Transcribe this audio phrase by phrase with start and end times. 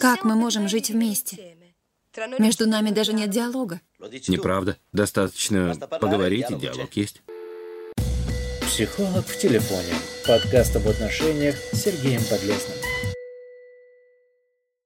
[0.00, 1.56] Как мы можем жить вместе?
[2.38, 3.80] Между нами даже нет диалога.
[4.28, 4.78] Неправда.
[4.92, 7.22] Достаточно поговорить, и диалог есть.
[8.60, 9.94] Психолог в телефоне.
[10.26, 12.78] Подкаст об отношениях с Сергеем Подлесным.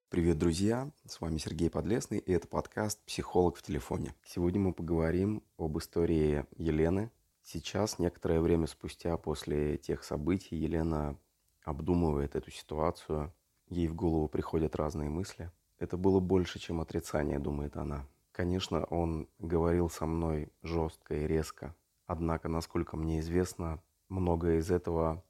[0.08, 0.90] Привет, друзья!
[1.06, 4.14] С вами Сергей Подлесный, и это подкаст «Психолог в телефоне».
[4.24, 7.10] Сегодня мы поговорим об истории Елены.
[7.42, 11.18] Сейчас, некоторое время спустя после тех событий, Елена
[11.62, 13.34] обдумывает эту ситуацию.
[13.68, 15.50] Ей в голову приходят разные мысли.
[15.78, 18.06] Это было больше, чем отрицание, думает она.
[18.32, 21.74] Конечно, он говорил со мной жестко и резко.
[22.06, 25.22] Однако, насколько мне известно, многое из этого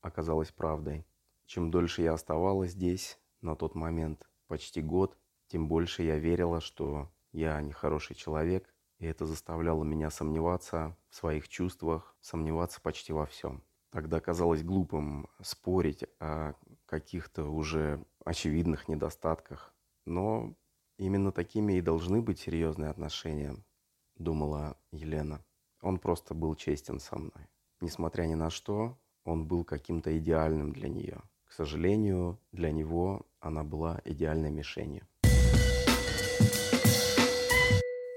[0.00, 1.06] оказалось правдой.
[1.44, 5.16] Чем дольше я оставалась здесь, на тот момент почти год,
[5.48, 11.48] тем больше я верила, что я нехороший человек, и это заставляло меня сомневаться в своих
[11.48, 13.62] чувствах, сомневаться почти во всем.
[13.90, 16.54] Тогда казалось глупым спорить о
[16.86, 20.54] каких-то уже очевидных недостатках, но
[20.96, 23.56] именно такими и должны быть серьезные отношения,
[24.16, 25.44] думала Елена.
[25.82, 27.48] Он просто был честен со мной.
[27.80, 31.20] Несмотря ни на что, он был каким-то идеальным для нее.
[31.44, 35.06] К сожалению, для него она была идеальной мишенью.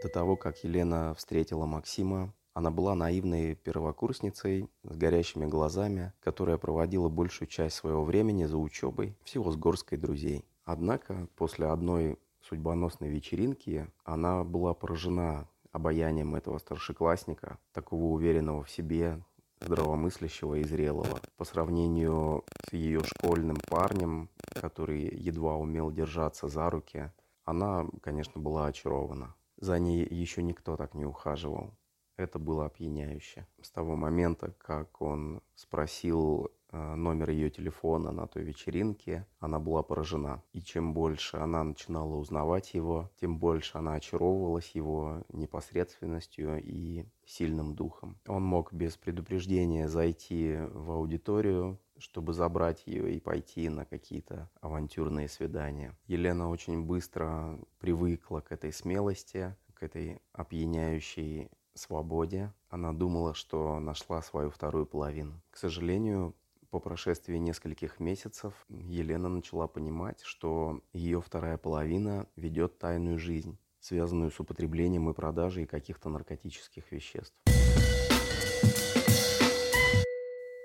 [0.02, 7.08] До того, как Елена встретила Максима, она была наивной первокурсницей с горящими глазами, которая проводила
[7.08, 10.44] большую часть своего времени за учебой всего с горской друзей.
[10.66, 19.24] Однако после одной судьбоносной вечеринки она была поражена обаянием этого старшеклассника, такого уверенного в себе,
[19.62, 21.22] здравомыслящего и зрелого.
[21.38, 27.10] По сравнению с ее школьным парнем, который едва умел держаться за руки,
[27.46, 29.34] она, конечно, была очарована.
[29.62, 31.74] За ней еще никто так не ухаживал.
[32.20, 33.48] Это было опьяняюще.
[33.62, 39.84] С того момента, как он спросил э, номер ее телефона на той вечеринке, она была
[39.84, 40.44] поражена.
[40.52, 47.74] И чем больше она начинала узнавать его, тем больше она очаровывалась его непосредственностью и сильным
[47.74, 48.20] духом.
[48.28, 55.30] Он мог без предупреждения зайти в аудиторию, чтобы забрать ее и пойти на какие-то авантюрные
[55.30, 55.98] свидания.
[56.06, 62.54] Елена очень быстро привыкла к этой смелости, к этой опьяняющей свободе.
[62.70, 65.42] Она думала, что нашла свою вторую половину.
[65.50, 66.36] К сожалению,
[66.70, 74.30] по прошествии нескольких месяцев Елена начала понимать, что ее вторая половина ведет тайную жизнь, связанную
[74.30, 77.34] с употреблением и продажей каких-то наркотических веществ.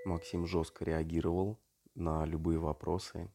[0.04, 1.58] Максим жестко реагировал
[1.94, 3.30] на любые вопросы.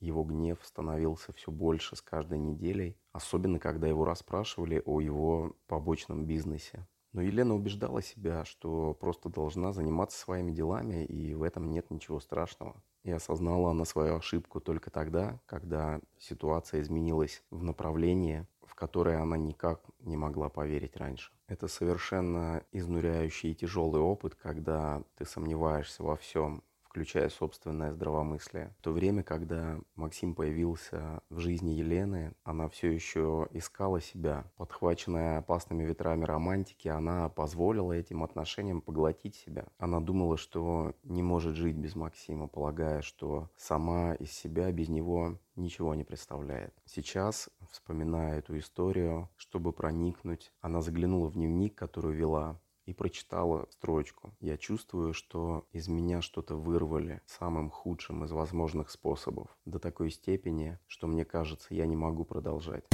[0.00, 6.26] Его гнев становился все больше с каждой неделей, особенно когда его расспрашивали о его побочном
[6.26, 6.86] бизнесе.
[7.12, 12.20] Но Елена убеждала себя, что просто должна заниматься своими делами, и в этом нет ничего
[12.20, 12.82] страшного.
[13.02, 19.36] И осознала она свою ошибку только тогда, когда ситуация изменилась в направлении, в которое она
[19.36, 21.32] никак не могла поверить раньше.
[21.46, 26.62] Это совершенно изнуряющий и тяжелый опыт, когда ты сомневаешься во всем,
[26.98, 28.74] включая собственное здравомыслие.
[28.80, 34.50] В то время, когда Максим появился в жизни Елены, она все еще искала себя.
[34.56, 39.66] Подхваченная опасными ветрами романтики, она позволила этим отношениям поглотить себя.
[39.78, 45.38] Она думала, что не может жить без Максима, полагая, что сама из себя без него
[45.54, 46.74] ничего не представляет.
[46.84, 54.32] Сейчас, вспоминая эту историю, чтобы проникнуть, она заглянула в дневник, который вела, и прочитала строчку.
[54.40, 59.54] Я чувствую, что из меня что-то вырвали самым худшим из возможных способов.
[59.66, 62.84] До такой степени, что мне кажется, я не могу продолжать.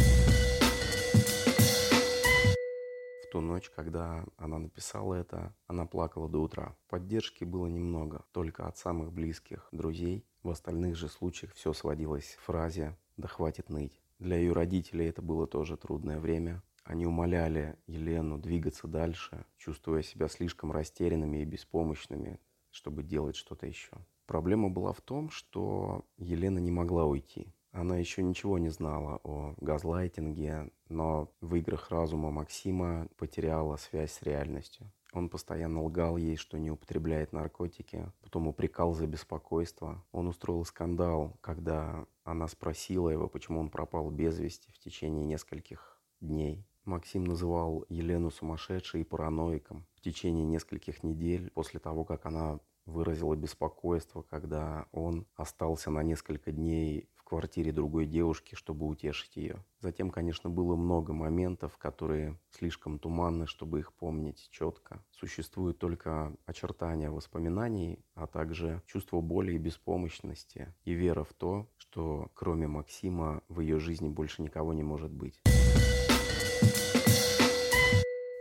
[3.22, 6.76] В ту ночь, когда она написала это, она плакала до утра.
[6.88, 10.26] Поддержки было немного, только от самых близких друзей.
[10.42, 14.00] В остальных же случаях все сводилось к фразе «да хватит ныть».
[14.18, 16.64] Для ее родителей это было тоже трудное время.
[16.84, 22.38] Они умоляли Елену двигаться дальше, чувствуя себя слишком растерянными и беспомощными,
[22.70, 23.90] чтобы делать что-то еще.
[24.26, 27.54] Проблема была в том, что Елена не могла уйти.
[27.72, 34.22] Она еще ничего не знала о газлайтинге, но в играх разума Максима потеряла связь с
[34.22, 34.92] реальностью.
[35.12, 40.04] Он постоянно лгал ей, что не употребляет наркотики, потом упрекал за беспокойство.
[40.12, 46.00] Он устроил скандал, когда она спросила его, почему он пропал без вести в течение нескольких
[46.20, 46.66] дней.
[46.84, 49.86] Максим называл Елену сумасшедшей и параноиком.
[49.94, 56.52] В течение нескольких недель после того, как она выразила беспокойство, когда он остался на несколько
[56.52, 59.64] дней в квартире другой девушки, чтобы утешить ее.
[59.80, 65.02] Затем, конечно, было много моментов, которые слишком туманны, чтобы их помнить четко.
[65.10, 72.30] Существуют только очертания воспоминаний, а также чувство боли и беспомощности, и вера в то, что
[72.34, 75.40] кроме Максима в ее жизни больше никого не может быть.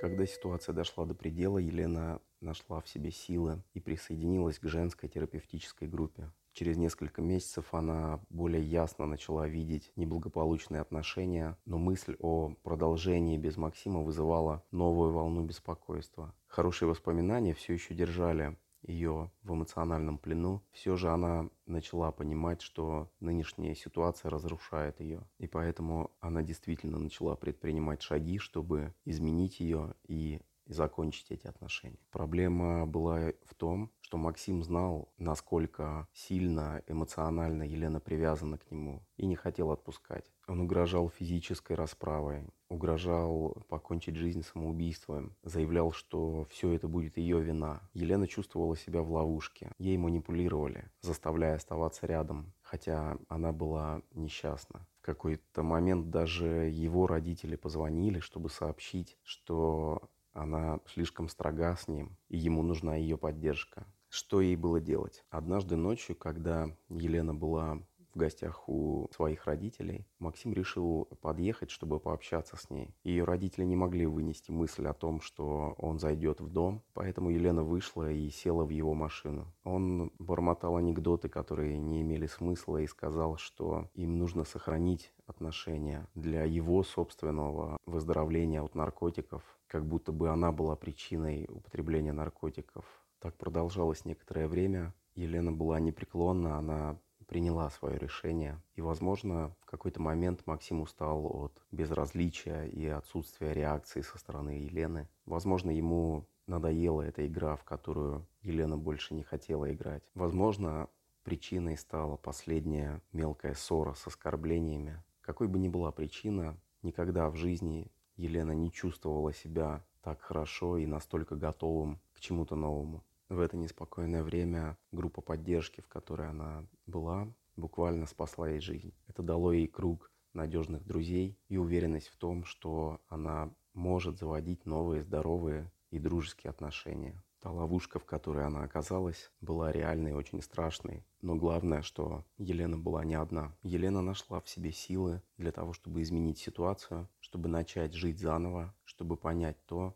[0.03, 5.87] Когда ситуация дошла до предела, Елена нашла в себе силы и присоединилась к женской терапевтической
[5.87, 6.29] группе.
[6.51, 13.55] Через несколько месяцев она более ясно начала видеть неблагополучные отношения, но мысль о продолжении без
[13.55, 16.35] Максима вызывала новую волну беспокойства.
[16.47, 23.09] Хорошие воспоминания все еще держали ее в эмоциональном плену, все же она начала понимать, что
[23.19, 25.27] нынешняя ситуация разрушает ее.
[25.39, 31.99] И поэтому она действительно начала предпринимать шаги, чтобы изменить ее и закончить эти отношения.
[32.11, 39.25] Проблема была в том, что Максим знал, насколько сильно эмоционально Елена привязана к нему и
[39.25, 40.31] не хотел отпускать.
[40.47, 47.89] Он угрожал физической расправой, угрожал покончить жизнь самоубийством, заявлял, что все это будет ее вина.
[47.93, 49.71] Елена чувствовала себя в ловушке.
[49.77, 54.85] Ей манипулировали, заставляя оставаться рядом, хотя она была несчастна.
[55.01, 62.17] В какой-то момент даже его родители позвонили, чтобы сообщить, что она слишком строга с ним,
[62.29, 63.85] и ему нужна ее поддержка.
[64.09, 65.23] Что ей было делать?
[65.29, 67.81] Однажды ночью, когда Елена была
[68.13, 72.95] в гостях у своих родителей, Максим решил подъехать, чтобы пообщаться с ней.
[73.03, 77.63] Ее родители не могли вынести мысль о том, что он зайдет в дом, поэтому Елена
[77.63, 79.53] вышла и села в его машину.
[79.63, 86.43] Он бормотал анекдоты, которые не имели смысла, и сказал, что им нужно сохранить отношения для
[86.43, 92.85] его собственного выздоровления от наркотиков, как будто бы она была причиной употребления наркотиков.
[93.19, 94.93] Так продолжалось некоторое время.
[95.15, 96.99] Елена была непреклонна, она
[97.33, 98.61] приняла свое решение.
[98.75, 105.09] И, возможно, в какой-то момент Максим устал от безразличия и отсутствия реакции со стороны Елены.
[105.25, 110.03] Возможно, ему надоела эта игра, в которую Елена больше не хотела играть.
[110.13, 110.89] Возможно,
[111.23, 115.03] причиной стала последняя мелкая ссора с оскорблениями.
[115.21, 120.85] Какой бы ни была причина, никогда в жизни Елена не чувствовала себя так хорошо и
[120.85, 127.33] настолько готовым к чему-то новому в это неспокойное время группа поддержки, в которой она была,
[127.55, 128.93] буквально спасла ей жизнь.
[129.07, 135.03] Это дало ей круг надежных друзей и уверенность в том, что она может заводить новые
[135.03, 137.23] здоровые и дружеские отношения.
[137.39, 141.05] Та ловушка, в которой она оказалась, была реальной и очень страшной.
[141.21, 143.53] Но главное, что Елена была не одна.
[143.63, 149.17] Елена нашла в себе силы для того, чтобы изменить ситуацию, чтобы начать жить заново, чтобы
[149.17, 149.93] понять то,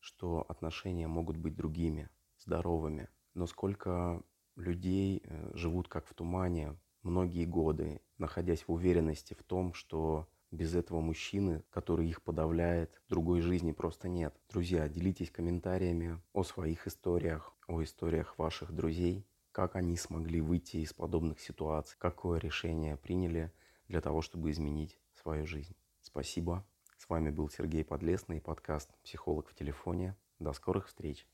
[0.00, 2.10] что отношения могут быть другими,
[2.42, 3.08] здоровыми.
[3.34, 4.22] Но сколько
[4.56, 10.74] людей э, живут как в тумане многие годы, находясь в уверенности в том, что без
[10.74, 14.34] этого мужчины, который их подавляет, другой жизни просто нет.
[14.50, 20.92] Друзья, делитесь комментариями о своих историях, о историях ваших друзей, как они смогли выйти из
[20.92, 23.50] подобных ситуаций, какое решение приняли
[23.88, 25.74] для того, чтобы изменить свою жизнь.
[26.02, 26.66] Спасибо.
[26.98, 30.16] С вами был Сергей Подлесный подкаст «Психолог в телефоне».
[30.38, 31.26] До скорых встреч.